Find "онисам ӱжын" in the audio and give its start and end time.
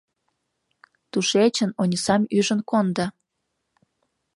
1.81-2.61